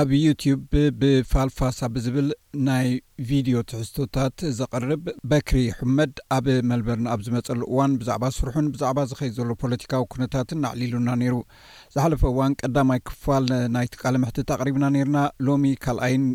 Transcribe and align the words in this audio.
ኣብ 0.00 0.10
ዩትብ 0.22 0.72
ብፋልፋሳ 0.98 1.78
ብዝብል 1.94 2.26
ናይ 2.66 2.88
ቪድዮ 3.28 3.54
ትሕዝቶታት 3.68 4.36
ዘቕርብ 4.58 5.04
በክሪ 5.30 5.60
ሕመድ 5.78 6.12
ኣብ 6.36 6.46
መልበርን 6.70 7.06
ኣብ 7.12 7.20
ዝመጸሉ 7.26 7.60
እዋን 7.72 7.92
ብዛዕባ 8.00 8.24
ስርሑን 8.36 8.66
ብዛዕባ 8.74 8.98
ዝኸይ 9.10 9.30
ዘሎ 9.38 9.50
ፖለቲካዊ 9.62 10.02
ኩነታትን 10.14 10.66
ኣዕሊሉና 10.70 11.08
ነይሩ 11.20 11.34
ዝሓለፈ 11.94 12.22
እዋን 12.32 12.54
ቀዳማይ 12.62 13.00
ክፋል 13.10 13.46
ናይ 13.76 13.88
ቲ 13.92 13.96
ቃለ 14.02 14.14
ምሕትት 14.24 14.48
ኣቕሪብና 14.56 14.84
ነይርና 14.96 15.18
ሎሚ 15.48 15.66
ካልኣይን 15.86 16.26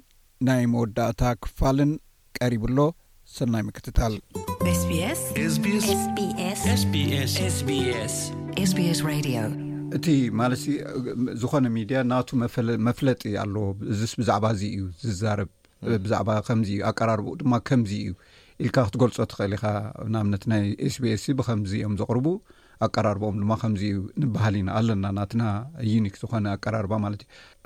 ናይ 0.50 0.64
መወዳእታ 0.76 1.22
ክፋልን 1.46 1.92
ቀሪብሎ 2.40 2.78
ሰናይ 3.36 3.64
ምክትታል 3.70 4.14
እቲ 9.98 10.08
ማለትሲ 10.40 10.66
ዝኾነ 11.42 11.66
ሚድያ 11.76 11.98
ናቱ 12.12 12.30
መፍለጢ 12.88 13.24
ኣለዎ 13.44 13.66
እዚስ 13.94 14.14
ብዛዕባ 14.20 14.46
እዚ 14.56 14.62
እዩ 14.76 14.84
ዝዛረብ 15.08 15.50
ብዛዕባ 16.04 16.30
ከምዚ 16.48 16.70
እዩ 16.78 16.82
ኣቀራርቦኡ 16.92 17.34
ድማ 17.42 17.54
ከምዚ 17.70 17.92
እዩ 18.04 18.12
ኢልካ 18.66 18.78
ክትገልፆ 18.88 19.18
ትኽእል 19.32 19.54
ኢኻ 19.58 19.66
ንኣብነት 20.14 20.44
ናይ 20.52 20.64
ስቢስ 20.96 21.24
ብከምዚኦም 21.40 21.94
ዘቕርቡ 22.02 22.28
ኣቀራርቦም 22.88 23.36
ድማ 23.44 23.54
ከምዚ 23.64 23.82
እዩ 23.94 23.98
ንበሃል 24.24 24.56
ኢና 24.62 24.70
ኣለና 24.80 25.06
ናትና 25.18 25.44
ዩኒክ 25.94 26.16
ዝኾነ 26.22 26.46
ኣቀራርባ 26.58 26.94
ማለት 27.06 27.22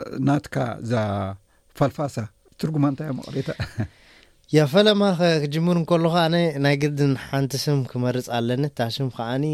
እዩ 0.05 0.20
ናትካ 0.30 0.55
ዛፋልፋሳ 0.91 2.16
ትርጉማ 2.62 2.85
እንታእዮ 2.94 3.16
ኣቕሬታ 3.23 3.49
ያ 4.55 4.59
ፈለማ 4.71 5.02
ክጅሙር 5.44 5.76
ንከልካ 5.80 6.13
ኣነ 6.27 6.35
ናይ 6.63 6.76
ግድን 6.82 7.13
ሓንቲ 7.30 7.54
ስም 7.63 7.80
ክመርፅ 7.91 8.27
ኣለኒ 8.38 8.63
እታሽም 8.71 9.07
ከዓኒ 9.16 9.46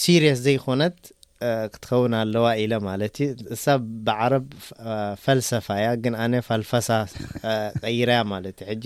ሲሪስ 0.00 0.38
ዘይኮነት 0.46 0.96
ክትኸውን 1.72 2.12
ኣለዋ 2.20 2.46
ኢለ 2.62 2.72
ማለት 2.88 3.14
እዩ 3.24 3.28
ንሳብ 3.54 3.80
ብዓረብ 4.06 4.46
ፈልሰፋ 5.24 5.66
እያ 5.82 5.88
ግን 6.04 6.14
ኣነ 6.24 6.34
ፋልፋሳ 6.48 6.88
ቀይርያ 7.82 8.18
ማለት 8.32 8.56
እዩ 8.62 8.68
ሕጂ 8.70 8.84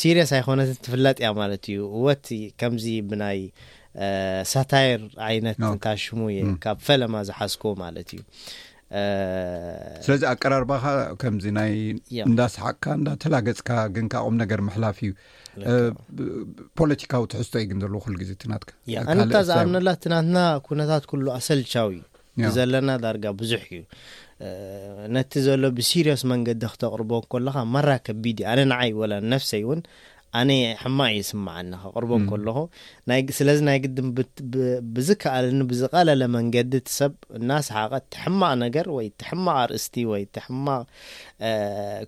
ሲሪስ 0.00 0.30
ኣይኮነት 0.38 0.70
ትፍለጥ 0.84 1.16
እያ 1.22 1.30
ማለት 1.40 1.64
እዩ 1.72 1.80
እወት 1.98 2.26
ከምዚ 2.62 2.86
ብናይ 3.10 3.40
ሳታይር 4.52 5.00
ዓይነት 5.30 5.58
ካ 5.84 5.96
ሽሙ 6.04 6.20
የ 6.36 6.38
ካብ 6.64 6.78
ፈለማ 6.88 7.14
ዝሓዝኩዎ 7.28 7.72
ማለት 7.84 8.08
እዩ 8.14 8.20
ስለዚ 10.04 10.22
ኣቀራርባኻ 10.32 10.82
ከምዚ 11.20 11.46
ናይ 11.58 11.72
እንዳሰሓቅካ 12.28 12.84
እንዳተላገፅካ 12.98 13.70
ግንካ 13.96 14.14
ቁም 14.26 14.34
ነገር 14.42 14.60
መሓላፍ 14.68 14.98
እዩ 15.04 15.12
ፖለቲካዊ 16.80 17.22
ትሕዝቶ 17.34 17.54
እዩ 17.60 17.66
ግን 17.70 17.80
ዘለዎ 17.84 18.00
ኩሉግዜ 18.06 18.32
ትናትካኣነታ 18.42 19.40
ዝኣብነላ 19.50 19.88
ትናትና 20.04 20.38
ኩነታት 20.68 21.06
ኩሉ 21.12 21.26
ኣሰልቻዊ 21.38 21.96
ዘለና 22.58 22.90
ዳርጋ 23.04 23.24
ብዙሕ 23.40 23.64
እዩ 23.78 23.82
ነቲ 25.16 25.32
ዘሎ 25.46 25.62
ብሲሪስ 25.78 26.22
መንገዲ 26.32 26.62
ክተቕርቦ 26.74 27.10
ከለካ 27.32 27.56
መራ 27.74 27.90
ከቢድእ 28.06 28.46
ኣነ 28.52 28.60
ንዓይ 28.70 28.90
ወላነፍሰይ 29.00 29.62
እውን 29.66 29.80
ኣነ 30.38 30.50
ኣሕማቅ 30.76 31.08
እዩየስምዓኒ 31.16 31.68
ካቅርቦም 31.82 32.22
ከለኹ 32.30 32.56
ስለዚ 33.38 33.58
ናይ 33.68 33.78
ግድን 33.84 34.06
ብዝከኣልኒ 34.94 35.60
ብዝቀለለ 35.70 36.22
መንገዲ 36.36 36.72
ቲ 36.86 36.90
ሰብ 36.98 37.12
እናስሓቀ 37.38 37.92
ትሕማቅ 38.14 38.52
ነገር 38.64 38.88
ወይ 38.96 39.06
ትሕማቅ 39.22 39.56
አርእስቲ 39.64 39.94
ወይ 40.12 40.24
ትሕማቅ 40.36 40.84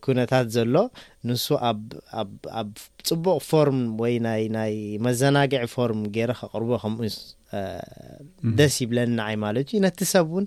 ኩነታት 0.06 0.48
ዘሎ 0.56 0.74
ንሱ 1.28 1.46
ኣኣብ 1.68 2.72
ፅቡቅ 3.10 3.38
ፎርም 3.50 3.80
ወይ 4.02 4.16
ናይ 4.26 4.42
ናይ 4.56 4.74
መዘናግዒ 5.06 5.62
ፎርም 5.74 6.02
ገይረ 6.16 6.32
ከቅርቦ 6.40 6.70
ከምኡ 6.82 7.06
ደስ 8.58 8.76
ይብለናዓይ 8.84 9.36
ማለት 9.46 9.66
እዩ 9.74 9.78
ነቲ 9.86 10.00
ሰብ 10.14 10.26
እውን 10.34 10.46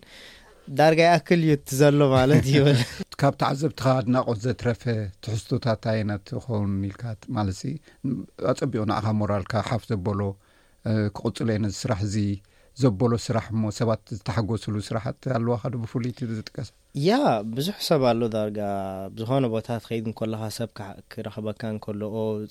ዳርጋ 0.78 1.00
ይኣክል 1.08 1.40
እዩ 1.46 1.54
ቲዘሎ 1.68 2.00
ማለት 2.18 2.46
ይብል 2.56 2.80
ካብቲ 3.22 3.42
ዓዘብትኻ 3.52 3.86
ኣድናቆት 4.00 4.40
ዘትረፈ 4.44 4.84
ትሕዝቶታት 5.26 5.84
ይና 6.00 6.12
ትኸውን 6.30 6.74
ኢልካ 6.90 7.04
ማለት 7.38 7.56
ሲ 7.62 7.72
ኣፀቢቑ 8.52 8.82
ንኣኻ 8.90 9.06
ሞራልካ 9.22 9.54
ሓፍ 9.70 9.84
ዘበሎ 9.92 10.20
ክቕፅሉ 11.18 11.48
አነዚ 11.58 11.76
ስራሕ 11.84 12.00
እዚ 12.08 12.16
ዘበሎ 12.82 13.12
ስራሕ 13.26 13.46
እሞ 13.54 13.64
ሰባት 13.80 14.04
ዝተሓገስሉ 14.18 14.76
ስራሕ 14.90 15.06
ኣለዋኸዶ 15.38 15.74
ብፍሉይ 15.86 16.14
እዝጥቀሰ 16.28 16.70
ያ 17.08 17.18
ብዙሕ 17.56 17.76
ሰብ 17.88 18.04
ኣሎ 18.12 18.22
ዳርጋ 18.36 18.60
ዝኾነ 19.22 19.44
ቦታት 19.56 19.84
ከይድ 19.90 20.06
እንከልካ 20.12 20.44
ሰብ 20.60 20.70
ክረኽበካ 21.14 21.62
እንከሎ 21.76 22.02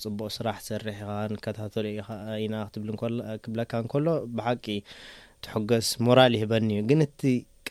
ፅቡቅ 0.05 0.29
ስራሕ 0.37 0.57
ዝሰርሕ 0.65 0.97
ኢኻ 1.03 1.09
ንከታተለ 1.35 1.85
ኢ 1.95 2.01
ኢና 2.45 2.55
ትብክብለካ 2.75 3.71
እንከሎ 3.85 4.07
ብሓቂ 4.39 4.65
ትሕገስ 5.45 5.89
ሞራል 6.07 6.33
ይህበኒ 6.39 6.69
ዩ 6.79 6.83
ግን 6.91 7.01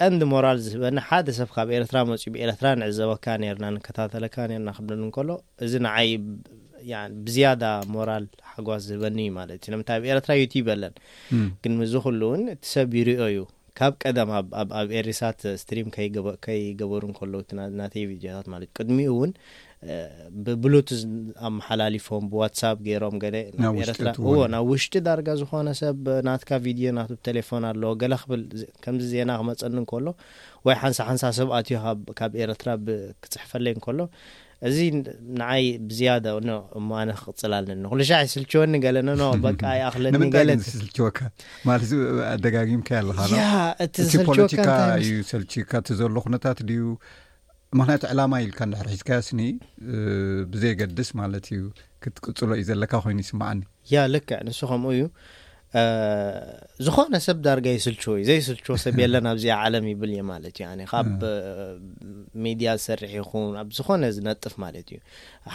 ቀንዲ 0.00 0.22
ሞራል 0.32 0.58
ዝህበኒ 0.64 0.98
ሓደ 1.08 1.28
ሰብ 1.38 1.48
ካብ 1.54 1.68
ኤረትራ 1.76 1.98
መፅኡ 2.10 2.26
ብኤረትራ 2.34 2.66
ንዕዘበካ 2.80 3.24
ነርና 3.42 3.66
ንከታተለካ 3.74 4.36
ነርና 4.50 4.70
ክብለኒ 4.76 5.04
ከሎ 5.16 5.30
እዚ 5.66 5.72
ንዓይ 5.86 6.10
ብዝያዳ 7.26 7.62
ሞራል 7.94 8.24
ሓጓስ 8.50 8.82
ዝህበኒ 8.90 9.18
እዩ 9.26 9.32
ማለት 9.38 9.58
እዩ 9.64 9.72
ለምንታይ 9.74 9.96
ኣብኤረትራ 10.00 10.32
ዩቱብ 10.42 10.68
ኣለን 10.74 10.94
ግን 11.64 11.74
እዚ 11.86 11.94
ኩሉ 12.06 12.20
እውን 12.28 12.44
እቲ 12.54 12.62
ሰብ 12.74 12.92
ይርኦ 13.00 13.22
እዩ 13.32 13.40
ካብ 13.80 13.92
ቀደም 14.04 14.30
ኣብ 14.80 14.88
ኤሪሳት 15.00 15.40
ስትሪም 15.62 15.88
ከይገበሩ 16.46 17.02
ከሎዉ 17.18 17.34
ቲ 17.50 17.58
ናቴይቪድዮታት 17.80 18.46
ማለት 18.54 18.68
እዩ 18.68 18.76
ቅድሚኡ 18.80 19.08
እውን 19.16 19.32
ብብሉት 20.44 20.88
ኣመሓላሊፎም 21.48 22.24
ብዋትሳብ 22.32 22.76
ገይሮም 22.86 23.16
ገ 23.22 23.26
ኤረትራ 23.82 24.08
እዎ 24.22 24.32
ናብ 24.54 24.66
ውሽጢ 24.72 24.94
ዳርጋ 25.06 25.28
ዝኾነ 25.40 25.68
ሰብ 25.80 26.00
ናትካ 26.28 26.50
ቪድዮ 26.64 26.86
ና 26.96 27.00
ብቴሌፎን 27.10 27.64
ኣሎዎ 27.70 27.92
ገለ 28.02 28.14
ክብል 28.22 28.42
ከምዚ 28.84 29.04
ዜና 29.12 29.30
ክመፀኒ 29.40 29.74
እንከሎ 29.82 30.06
ወይ 30.68 30.76
ሓንሳ 30.82 30.98
ሓንሳ 31.10 31.22
ሰብኣት 31.38 31.68
እዩ 31.72 31.78
ካብ 32.18 32.32
ኤረትራ 32.42 32.68
ብክፅሕፈለይ 32.86 33.74
እከሎ 33.78 33.98
እዚ 34.68 34.78
ንዓይ 35.40 35.64
ብዝያደ 35.88 36.26
እሞኣነ 36.78 37.10
ክቕፅላልኒኒ 37.20 37.84
ኩሉ 37.92 38.00
ሻ 38.10 38.18
ስልችወኒ 38.34 38.72
ገለኒኖ 38.86 39.22
በ 39.44 39.52
ይ 39.78 39.82
ኣኽለንኒ 39.90 40.30
ለስልወካ 40.48 41.18
ማለ 41.68 41.80
ኣደጋጊምካ 42.32 42.90
ኣለ 43.02 43.10
እቲዝስል 43.86 44.26
ፖለወቲካ 44.30 44.66
እዩ 45.02 45.14
ሰልካ 45.32 45.72
እቲ 45.84 45.88
ዘሎ 46.02 46.14
ኩነታት 46.26 46.60
ድዩ 46.70 46.82
ምክንያት 47.76 48.02
ዕላማ 48.10 48.34
ኢልካ 48.44 48.60
ንዳሕር 48.68 48.86
ሒዝካያ 48.92 49.16
ስኒ 49.28 49.40
ብዘይገድስ 50.52 51.08
ማለት 51.20 51.46
እዩ 51.54 51.64
ክትቅፅሎ 52.02 52.50
እዩ 52.58 52.62
ዘለካ 52.70 52.92
ኮይኑ 53.04 53.18
ይስማዓኒ 53.24 53.58
ያ 53.94 54.04
ልክዕ 54.14 54.38
ንስ 54.46 54.60
ከምኡ 54.70 54.90
እዩ 54.96 55.04
ዝኮነ 56.86 57.14
ሰብ 57.24 57.38
ዳርጋ 57.46 57.66
የስልችዎ 57.74 58.12
እዩ 58.20 58.24
ዘይስልችዎ 58.28 58.74
ሰብ 58.84 58.94
የለና 59.02 59.26
ኣብዚኣ 59.34 59.54
ዓለም 59.64 59.86
ይብል 59.90 60.10
እየ 60.14 60.22
ማለት 60.30 60.56
እዩ 60.66 60.86
ካብ 60.92 61.12
ሚድያ 62.44 62.70
ዝሰርሒ 62.78 63.10
ይኹን 63.18 63.44
ኣብ 63.62 63.68
ዝኮነ 63.78 64.02
ዝነጥፍ 64.18 64.54
ማለት 64.64 64.88
እዩ 64.94 65.00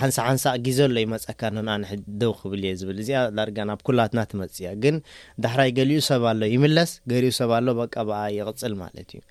ሓንሳ 0.01 0.17
ሓንሳቅ 0.29 0.55
ግዜ 0.67 0.79
ኣሎ 0.87 0.95
ይመፀካ 1.05 1.41
ነ 1.55 1.67
ኣነ 1.75 1.85
ደው 2.23 2.33
ክብል 2.41 2.63
እየ 2.69 2.75
ዝብል 2.81 2.99
እዚኣ 3.05 3.23
ዳርጋ 3.39 3.57
ናብ 3.71 3.81
ኩላትና 3.89 4.25
ትመፅ 4.33 4.55
እያ 4.63 4.69
ግን 4.83 4.97
ዳሕራይ 5.45 5.71
ገሊኡ 5.79 6.01
ሰብ 6.11 6.25
ኣሎ 6.33 6.43
ይምለስ 6.55 6.93
ገሊኡ 7.13 7.33
ሰብ 7.41 7.53
ኣሎ 7.59 7.67
በቃ 7.81 7.95
ብኣ 8.11 8.21
ይቕፅል 8.37 8.75
ማለት 8.83 9.09
እዩ 9.19 9.23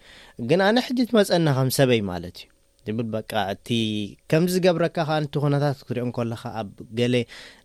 ግን 0.50 0.62
ኣነ 0.70 0.76
ሕዚ 0.88 1.00
ትመፀና 1.12 1.46
ከም 1.60 1.70
ሰበይ 1.80 2.02
ማለት 2.12 2.36
እዩ 2.42 2.51
እብል 2.90 3.08
በቃ 3.16 3.32
እቲ 3.54 3.68
ከምዚ 4.30 4.54
ገብረካ 4.64 4.96
ከኣንት 5.08 5.34
ኩነታት 5.42 5.76
ክትሪኦ 5.86 6.04
ን 6.08 6.12
ከለኻ 6.16 6.42
ኣብ 6.60 6.68
ገሌ 7.00 7.14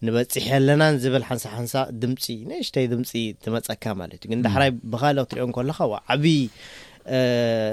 ንበፂሕ 0.06 0.46
ኣለናን 0.58 0.96
ዝብል 1.04 1.24
ሓንሳ 1.30 1.46
ሓንሳ 1.56 1.74
ድምፂ 2.02 2.26
ንአሽተይ 2.50 2.86
ድምፂ 2.94 3.12
ትመፀካ 3.46 3.84
ማለት 4.02 4.20
እዩ 4.24 4.30
ግን 4.34 4.44
ዳሕራይ 4.48 4.72
ብኻልእ 4.94 5.26
ክትሪኦ 5.28 5.46
ን 5.52 5.56
ከለኻ 5.58 5.80
ዓብይ 6.16 6.40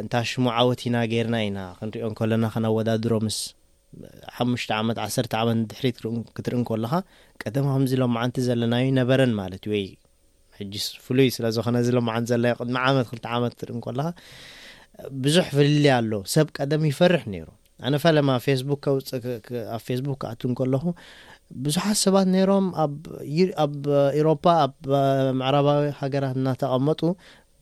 እንታ 0.04 0.14
ሽሙ 0.30 0.44
ዓወትኢና 0.60 0.96
ገይርና 1.12 1.36
ኢና 1.48 1.60
ክንሪኦን 1.80 2.14
ከለና 2.20 2.44
ከነወዳድሮ 2.54 3.12
ምስ 3.26 3.38
ሓሙሽተ 4.36 4.70
ዓመት 4.80 4.98
ዓሰርተ 5.06 5.32
ዓመት 5.42 5.58
ድሕሪት 5.72 5.98
ክትርኢ 6.36 6.62
ከለኻ 6.70 6.92
ቀደሚ 7.42 7.66
ከምዚ 7.74 7.92
ሎመዓንቲ 8.02 8.36
ዘለናዩ 8.48 8.86
ነበረን 9.02 9.32
ማለት 9.42 9.62
እዩ 9.66 9.72
ወይ 9.76 9.84
ሕጂ 10.58 10.74
ፍሉይ 11.04 11.28
ስለ 11.36 11.44
ዝኾነ 11.54 11.76
እዚ 11.84 11.88
ሎመዓንቲ 11.98 12.26
ዘለና 12.32 12.52
ቅድሚ 12.60 12.76
ዓመት 12.90 13.06
ክልተ 13.12 13.26
ዓመት 13.38 13.52
ክትርኢ 13.56 13.80
ከለኻ 13.86 14.06
ብዙሕ 15.26 15.46
ፍልል 15.58 15.86
ኣሎ 15.98 16.12
ሰብ 16.34 16.46
ቀደም 16.56 16.82
ይፈርሕ 16.90 17.22
ነይሩ 17.34 17.48
ኣነ 17.86 17.94
ፈለማ 18.04 18.28
ፌስቡክ 18.46 18.80
ከውፅ 18.86 19.06
ኣብ 19.76 19.80
ፌስቡክ 19.86 20.18
ከኣት 20.24 20.42
ንከለኹ 20.50 20.84
ብዙሓት 21.64 21.96
ሰባት 22.04 22.26
ነይሮም 22.34 22.66
ኣኣብ 22.82 23.74
ኤሮፓ 24.20 24.44
ኣብ 24.66 24.76
ማዕረባዊ 25.40 25.80
ሃገራት 26.00 26.36
እናተቀመጡ 26.40 27.00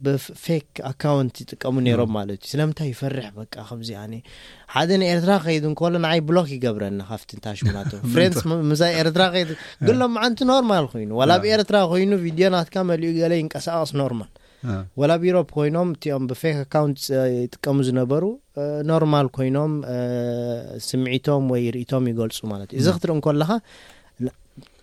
ብፌክ 0.06 0.68
ኣካውንት 0.90 1.34
ይጥቀሙ 1.42 1.74
ነይሮም 1.86 2.10
ማለት 2.18 2.38
እዩ 2.44 2.50
ስለምንታይ 2.52 2.88
ይፈርሕ 2.92 3.26
በ 3.36 3.44
ከምዚ 3.54 3.90
ኣነ 4.02 4.14
ሓደ 4.74 4.90
ንኤርትራ 5.02 5.32
ከይድ 5.44 5.64
ንከሎ 5.72 5.94
ንዓይ 6.04 6.20
ብሎክ 6.28 6.48
ይገብረኒ 6.54 6.98
ካብቲ 7.10 7.30
ንታሽሙናት 7.38 7.90
ፍሬንስ 8.12 8.38
ምዛ 8.70 8.80
ኤርትራ 9.00 9.24
ከ 9.34 9.44
ግሎም 9.88 10.12
መዓነቲ 10.16 10.40
ኖርማል 10.52 10.86
ኮይኑ 10.94 11.12
ላ 11.30 11.36
ብ 11.42 11.52
ኤርትራ 11.56 11.76
ኮይኑ 11.92 12.12
ቪድዮ 12.26 12.48
ናትካ 12.56 12.76
መሊኡ 12.90 13.12
ገለ 13.22 13.32
ይንቀሳቀስ 13.42 13.92
ኖርማል 14.02 14.30
ወላ 15.00 15.12
ብ 15.20 15.26
ዩሮብ 15.28 15.48
ኮይኖም 15.56 15.88
እቲኦም 15.94 16.24
ብፌክ 16.30 16.56
ኣካውንት 16.64 16.98
ይጥቀሙ 17.36 17.78
ዝነበሩ 17.88 18.24
ኖርማል 18.90 19.28
ኮይኖም 19.36 19.72
ስምዒቶም 20.88 21.44
ወይ 21.52 21.62
ርእቶም 21.76 22.04
ይገልፁ 22.10 22.38
ማለት 22.52 22.68
እዩ 22.74 22.80
እዚ 22.82 22.88
ክትርኢ 22.96 23.16
ን 23.18 23.24
ከለኻ 23.26 23.50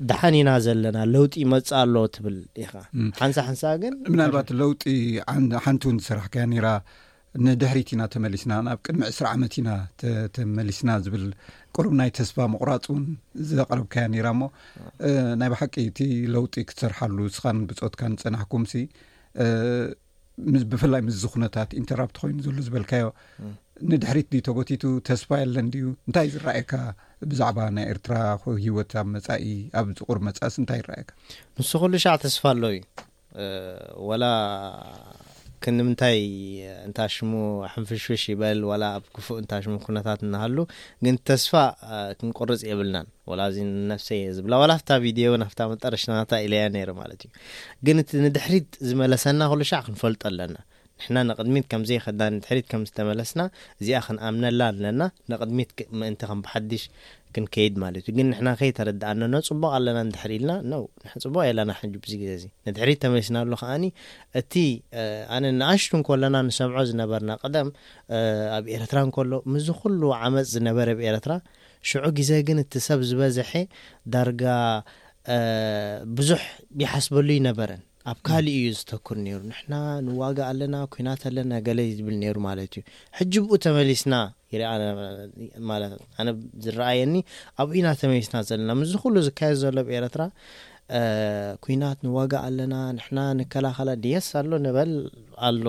ደሓን 0.10 0.36
ኢና 0.40 0.50
ዘለና 0.66 0.98
ለውጢ 1.16 1.34
ይመፅእ 1.44 1.74
ኣለዎ 1.82 2.04
ትብል 2.16 2.38
ኢኻ 2.62 2.72
ሓንሳ 3.20 3.38
ሓንሳ 3.50 3.64
ግንምናልባት 3.84 4.48
ለውጢ 4.62 4.84
ሓንቲ 5.66 5.82
እውን 5.88 5.98
ዝሰራሕ 6.02 6.26
ከያ 6.34 6.46
ነራ 6.54 6.70
ንድሕሪት 7.46 7.90
ኢና 7.96 8.02
ተመሊስና 8.14 8.52
ናብ 8.68 8.78
ቅድሚ 8.86 9.02
ዕስራ 9.14 9.26
ዓመት 9.36 9.56
ኢና 9.62 9.70
ተመሊስና 10.36 10.90
ዝብል 11.06 11.26
ቁርብ 11.78 11.92
ናይ 12.00 12.10
ተስፋ 12.20 12.38
መቑራፅ 12.54 12.86
ውን 12.94 13.04
ዘቕረብካያ 13.50 14.06
ነራ 14.14 14.28
እሞ 14.36 14.42
ናይ 15.42 15.50
ብሓቂ 15.54 15.74
እቲ 15.90 16.00
ለውጢ 16.36 16.56
ክትሰርሓሉ 16.70 17.18
ስኻን 17.38 17.60
ብፆትካ 17.70 18.02
ንፀናሕኩም 18.14 18.64
ሲ 18.74 18.84
ብፍላይ 20.72 21.02
ምስዝ 21.08 21.24
ኩነታት 21.34 21.70
ኢንተራፕት 21.82 22.18
ኮይኑ 22.22 22.38
ዘሎ 22.46 22.56
ዝበልካዮ 22.68 23.06
ንድሕሪት 23.92 24.28
ድ 24.34 24.40
ተጎቲቱ 24.48 24.84
ተስፋ 25.08 25.30
የለን 25.42 25.68
ድዩ 25.74 25.86
እንታይ 26.08 26.28
ዝረአየካ 26.34 26.72
ብዛዕባ 27.32 27.60
ናይ 27.78 27.86
ኤርትራ 27.94 28.16
ህይወት 28.64 28.92
ኣብ 29.02 29.08
መጻኢ 29.16 29.46
ኣብ 29.80 29.88
ዝቑር 30.00 30.18
መጻእስ 30.28 30.56
እንታይ 30.62 30.80
ይረአየካ 30.82 31.10
ንስ 31.62 31.72
ኩሉ 31.84 31.94
ሻዕ 32.06 32.16
ተስፋ 32.26 32.44
ኣሎ 32.54 32.64
እዩ 32.76 32.86
ወላ 34.10 34.24
ከንድምንታይ 35.64 36.20
እንታ 36.86 37.00
ሽሙ 37.16 37.32
ሕንፍሽሽ 37.74 38.24
ይበል 38.32 38.60
ዋላ 38.70 38.84
ኣብ 38.98 39.06
ክፉእ 39.16 39.38
እንታ 39.42 39.52
ሽሙ 39.64 39.74
ኩነታት 39.86 40.20
እናሃሉ 40.28 40.58
ግን 41.06 41.16
ተስፋ 41.30 41.54
ክንቆርፅ 42.20 42.62
የብልናን 42.70 43.08
ወላ 43.32 43.42
እዚ 43.52 43.58
ነፍሰ 43.92 44.10
የ 44.22 44.30
ዝብላ 44.38 44.54
ዋላ 44.64 44.72
ብታ 44.82 44.92
ቪድዮ 45.06 45.32
ን 45.42 45.46
ኣፍታ 45.48 45.62
መጠረሽናታ 45.74 46.32
ኢለየ 46.46 46.64
ነይረ 46.76 46.94
ማለት 47.02 47.22
እዩ 47.28 47.32
ግን 47.88 48.00
እቲ 48.04 48.12
ንድሕሪት 48.28 48.70
ዝመለሰና 48.90 49.42
ክሉ 49.54 49.62
ሻ 49.72 49.82
ክንፈልጡ 49.88 50.22
ኣለና 50.32 50.56
ንሕና 51.02 51.18
ንቅድሚት 51.30 51.66
ከም 51.72 51.84
ዘይኸድና 51.90 52.24
ንትሕሪት 52.36 52.66
ከም 52.72 52.82
ዝተመለስና 52.90 53.42
እዚኣ 53.82 53.98
ክንኣምነላ 54.06 54.62
ኣለና 54.72 55.02
ንቅድሚት 55.32 55.70
ምእንቲ 56.00 56.22
ከም 56.30 56.40
ብሓዲሽ 56.46 56.84
ክንከይድ 57.36 57.74
ማለት 57.84 58.04
እዩ 58.08 58.14
ግን 58.18 58.28
ንሕና 58.32 58.50
ከይ 58.60 58.72
ተረድኣ 58.78 59.10
ነፅቡቅ 59.36 59.72
ኣለና 59.78 59.98
ንድሕሪ 60.10 60.32
ኢልና 60.40 60.74
ውፅቡቅ 60.84 61.44
የለና 61.50 61.72
ዚ 62.12 62.14
ግዜ 62.24 62.32
ዚ 62.44 62.46
ንትሕሪት 62.68 63.00
ተመሊስና 63.04 63.38
ሉ 63.52 63.60
ከዓኒ 63.62 63.84
እቲ 64.42 64.54
ኣነ 65.36 65.44
ንኣሽቱ 65.62 65.92
ን 66.00 66.04
ከሎና 66.10 66.36
ንሰምዖ 66.50 66.84
ዝነበርና 66.92 67.32
ቀደም 67.44 67.70
ኣብ 68.58 68.68
ኤረትራ 68.78 68.98
ንከሎ 69.10 69.32
ምዝ 69.56 69.70
ኩሉ 69.82 70.02
ዓመፅ 70.22 70.48
ዝነበረ 70.56 70.88
ኣብኤረትራ 70.98 71.36
ሽዑ 71.92 72.06
ግዜ 72.20 72.32
ግን 72.50 72.58
እቲ 72.66 72.74
ሰብ 72.88 73.02
ዝበዝሐ 73.12 73.52
ዳርጋ 74.16 74.44
ብዙሕ 76.18 76.42
ይሓስበሉ 76.82 77.28
ይነበረን 77.40 77.82
ኣብ 78.10 78.20
ካሊእ 78.28 78.54
እዩ 78.60 78.68
ዝተክር 78.80 79.18
ነይሩ 79.24 79.38
ንሕና 79.50 79.74
ንዋጋእ 80.08 80.46
ኣለና 80.52 80.76
ኩናት 80.94 81.22
ኣለና 81.30 81.52
ገለ 81.66 81.80
ዝብል 81.98 82.16
ነይሩ 82.22 82.36
ማለት 82.48 82.70
እዩ 82.80 82.84
ሕጂ 83.18 83.34
ብኡ 83.46 83.54
ተመሊስና 83.66 84.14
ይ 84.54 84.64
ኣነ 86.22 86.30
ዝረኣየኒ 86.66 87.14
ኣብኡኢና 87.64 87.88
ተመሊስና 88.04 88.38
ዘለና 88.50 88.72
ምዝ 88.82 88.94
ኩሉ 89.04 89.16
ዝካየ 89.28 89.58
ዘሎ 89.64 89.76
ኣብኤረትራ 89.86 90.22
ኩናት 91.66 92.00
ንዋጋ 92.08 92.34
ኣለና 92.48 92.74
ንሕና 93.00 93.20
ንከላኸላ 93.42 93.90
ድየስ 94.06 94.30
ኣሎ 94.42 94.52
ነበል 94.68 94.92
ኣሎ 95.50 95.64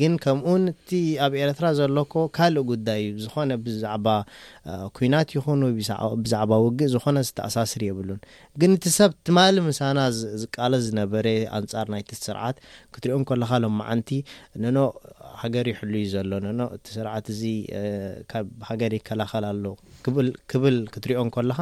ግን 0.00 0.12
ከምኡን 0.24 0.62
እቲ 0.72 0.90
ኣብ 1.24 1.32
ኤረትራ 1.40 1.66
ዘሎኮ 1.78 2.12
ካልእ 2.36 2.64
ጉዳይ 2.70 3.02
ዝኾነ 3.22 3.50
ብዛዕባ 3.64 4.06
ኩናት 4.96 5.28
ይኹን 5.36 5.60
ወብዛዕባ 5.66 6.50
ውግእ 6.64 6.90
ዝኾነ 6.94 7.16
ዝተኣሳስር 7.28 7.82
የብሉን 7.88 8.20
ግን 8.62 8.72
እቲ 8.76 8.86
ሰብ 8.98 9.10
ትማሊ 9.28 9.56
ምሳና 9.70 9.98
ዝቃለ 10.42 10.72
ዝነበረ 10.86 11.26
ኣንጻር 11.58 11.86
ናይቲ 11.94 12.12
ስርዓት 12.26 12.56
ክትሪኦ 12.96 13.18
ከለኻ 13.30 13.50
ሎማዓንቲ 13.64 14.10
ነኖ 14.66 14.78
ሃገር 15.42 15.66
ይሕሉዩ 15.72 16.04
ዘሎ 16.14 16.32
ነኖ 16.46 16.60
እቲ 16.78 16.86
ስርዓት 16.98 17.26
እዚ 17.34 17.42
ካብ 18.32 18.46
ሃገር 18.70 18.94
ይከላኸልኣሎ 19.00 19.64
ክልክብል 20.06 20.78
ክትርኦ 20.94 21.22
ን 21.28 21.32
ከለኻ 21.36 21.58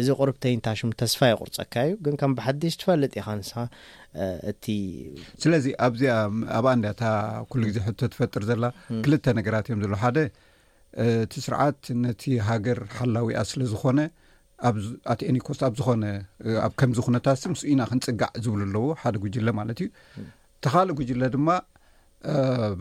እዚ 0.00 0.08
ቁርብተይንታሽሙ 0.20 0.88
ተስፋ 1.02 1.18
ይቁርፀካ 1.30 1.74
እዩ 1.88 1.92
ግን 2.04 2.14
ከም 2.20 2.32
ብሓዲሽ 2.38 2.74
ትፈልጥ 2.80 3.10
ኢኻ 3.20 3.26
ንስ 3.40 3.50
እቲ 4.50 4.64
ስለዚ 5.42 5.66
ኣብዚኣ 5.86 6.14
ኣብኣ 6.58 6.70
እንያታ 6.78 7.02
ኩሉ 7.50 7.62
ግዜ 7.70 7.78
ሕቶ 7.86 8.00
ትፈጥር 8.14 8.44
ዘላ 8.50 8.64
ክልተ 9.04 9.24
ነገራት 9.38 9.66
እዮም 9.68 9.82
ዘሎ 9.84 9.94
ሓደ 10.02 10.18
እቲ 11.26 11.34
ስርዓት 11.46 11.80
ነቲ 12.06 12.22
ሃገር 12.48 12.80
ሓላዊኣ 12.96 13.42
ስለ 13.50 13.62
ዝኾነ 13.72 14.00
ኣትአኒኮስ 15.12 15.60
ኣብ 15.68 15.74
ዝኾነ 15.78 16.04
ኣብ 16.66 16.72
ከምዚ 16.80 16.98
ኩነታት 17.06 17.38
ስምስ 17.44 17.62
ኢና 17.70 17.80
ክንጽጋዕ 17.90 18.30
ዝብሉ 18.44 18.62
ኣለዎ 18.66 18.86
ሓደ 19.02 19.16
ጉጅለ 19.24 19.48
ማለት 19.60 19.78
እዩ 19.84 19.88
ተኻልእ 20.64 20.94
ጉጅለ 20.98 21.22
ድማ 21.34 21.48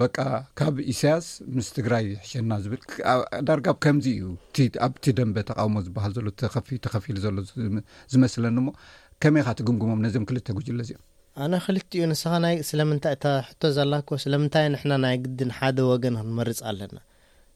በቃ 0.02 0.18
ካብ 0.60 0.76
ኢሳያስ 0.92 1.26
ምስ 1.56 1.68
ትግራይ 1.78 2.06
ሕሸና 2.24 2.54
ዝብል 2.64 2.82
ዳርጋብ 3.48 3.78
ከምዚ 3.86 4.06
እዩ 4.18 4.28
ኣብቲ 4.88 5.06
ደንበ 5.18 5.38
ተቃውሞ 5.50 5.76
ዝበሃል 5.86 6.12
ዘሎ 6.18 6.28
ተፊተኸፊሉ 6.42 7.16
ዘሎ 7.26 7.38
ዝመስለኒ 8.14 8.58
ሞ 8.68 8.72
ከመይኻ 9.24 9.48
ትግምግሞም 9.60 10.02
ነዚም 10.06 10.26
ክልተ 10.30 10.48
ጉጅለ 10.58 10.80
እዚኦም 10.86 11.04
ኣነ 11.44 11.54
ክልቲ 11.66 11.90
እዩ 12.00 12.04
ንስኻ 12.12 12.32
ና 12.44 12.48
ስለምንታይ 12.70 13.16
እ 13.30 13.34
ሕቶ 13.48 13.62
ዘላኮ 13.78 14.10
ስለምንታይ 14.26 14.66
ንሕና 14.76 14.94
ናይ 15.06 15.16
ግድን 15.24 15.52
ሓደ 15.58 15.78
ወገን 15.92 16.18
ክንመርፅ 16.22 16.60
ኣለና 16.70 16.98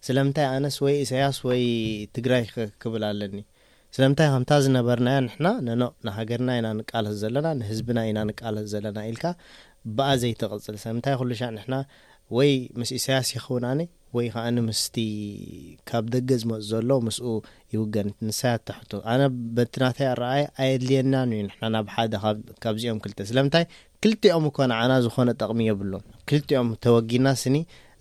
ስለምንታይ 0.07 0.47
ኣነስ 0.55 0.77
ወይ 0.85 0.95
እሳያስ 1.05 1.37
ወይ 1.49 1.63
ትግራይ 2.17 2.43
ክብል 2.81 3.03
ኣለኒ 3.11 3.35
ስለምንታይ 3.95 4.29
ከምታ 4.33 4.51
ዝነበርናዮ 4.63 5.17
ንሕና 5.27 5.47
ነኖ 5.67 5.83
ንሃገርና 6.07 6.49
ኢና 6.59 6.67
ንቃለስ 6.81 7.15
ዘለና 7.23 7.47
ንህዝብና 7.61 7.99
ኢና 8.09 8.19
ንቃለስ 8.31 8.65
ዘለና 8.73 8.99
ኢልካ 9.11 9.25
ብኣ 9.95 10.07
ዘይተቐፅል 10.21 10.61
ስለምንታይ 10.81 11.15
ኩሉ 11.19 11.31
ሻ 11.39 11.49
ንሕና 11.55 11.75
ወይ 12.37 12.51
ምስ 12.79 12.89
ሰያስ 13.03 13.27
ይኸውን 13.35 13.65
ኣነ 13.71 13.79
ወይ 14.15 14.25
ከዓኒ 14.33 14.57
ምስቲ 14.67 14.95
ካብ 15.89 16.05
ደገ 16.13 16.29
ዝመፁ 16.41 16.59
ዘሎ 16.69 16.89
ምስኡ 17.07 17.27
ይውገን 17.73 18.07
ንሳያ 18.27 18.53
ተሕቶ 18.67 18.91
ኣነ 19.13 19.21
በትናታይ 19.55 20.07
ኣረኣየ 20.13 20.43
ኣየድልየናን 20.63 21.31
እዩ 21.37 21.43
ና 21.49 21.63
ናብ 21.75 21.87
ሓደ 21.95 22.13
ካብዚኦም 22.63 22.99
ክልተ 23.03 23.19
ስለምንታይ 23.31 23.65
ክልቲ 24.03 24.23
ኦም 24.37 24.45
እኮን 24.49 24.71
ዓና 24.79 24.91
ዝኾነ 25.05 25.29
ጠቕሚ 25.41 25.59
የብሎ 25.69 25.93
ክልቲኦም 26.31 26.69
ተወጊና 26.85 27.27
ስኒ 27.43 27.57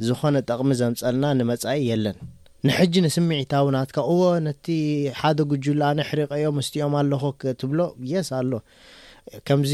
ዝኾነ 0.09 0.37
ጠቕሚ 0.51 0.71
ዘምፀልና 0.81 1.27
ንመጻኢ 1.41 1.79
የለን 1.91 2.19
ንሕጂ 2.67 2.95
ንስሚዒታዊናትካ 3.07 3.99
እዎ 4.13 4.21
ነቲ 4.47 4.67
ሓደ 5.21 5.39
ጉጅሉ 5.53 5.81
ኣነ 5.91 6.01
ሕርቀዮም 6.11 6.57
ምስትኦም 6.61 6.95
ኣለኹ 7.03 7.23
ትብሎ 7.63 7.81
የስ 8.13 8.29
ኣሎ 8.41 8.53
ከምዚ 9.49 9.73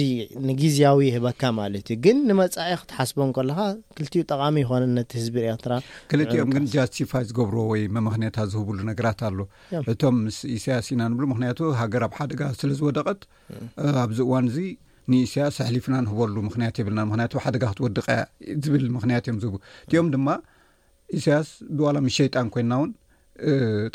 ንግዜያዊ 0.49 0.99
የህበካ 1.09 1.43
ማለት 1.59 1.87
እዩ 1.93 1.97
ግን 2.05 2.17
ንመጻኢ 2.29 2.69
ክትሓስቦም 2.83 3.31
ከለኻ 3.37 3.59
ክልቲኡ 3.97 4.23
ጠቓሚ 4.33 4.55
ይኮነ 4.63 4.85
ነቲ 4.99 5.11
ህዝቢኤርትራ 5.21 5.73
ክል 6.11 6.21
ጥኦም 6.35 6.51
ግን 6.55 6.65
ጃስቲፋይ 6.75 7.25
ዝገብር 7.31 7.57
ወይ 7.73 7.83
መመክንታ 7.97 8.37
ዝህብሉ 8.53 8.79
ነገራት 8.91 9.21
ኣሎ 9.29 9.39
እቶም 9.93 10.17
ምስ 10.29 10.39
እሳያስ 10.57 10.89
ኢና 10.95 11.03
ንብሉ 11.13 11.27
ምክንያቱ 11.33 11.61
ሃገር 11.81 12.05
ኣብ 12.09 12.15
ሓደጋ 12.21 12.41
ስለ 12.61 12.71
ዝወደቐት 12.81 13.21
ኣብዚ 14.05 14.19
እዋን 14.27 14.49
እዚ 14.53 14.59
ንእስያስ 15.13 15.57
ኣሕሊፍና 15.67 15.95
ንህበሉ 16.07 16.37
ምክንያት 16.49 16.75
የብልና 16.81 17.03
ምክንያቱ 17.11 17.33
ሓደጋ 17.45 17.63
ክትወድቀ 17.75 18.07
ያ 18.21 18.25
ዝብል 18.65 18.85
ምኽንያት 18.97 19.25
እዮም 19.29 19.39
ዝህቡ 19.45 19.55
እቲኦም 19.87 20.09
ድማ 20.17 20.29
ኢሳያስ 21.19 21.49
ብዋላሚ 21.79 22.07
ሸይጣን 22.19 22.49
ኮና 22.57 22.73
እውን 22.81 22.91